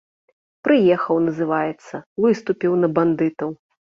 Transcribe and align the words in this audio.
Прыехаў, 0.67 1.19
называецца, 1.27 1.95
выступіў 2.25 2.71
на 2.85 2.89
бандытаў. 2.97 3.49